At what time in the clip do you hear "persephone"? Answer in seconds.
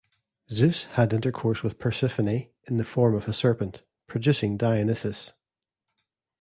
1.77-2.49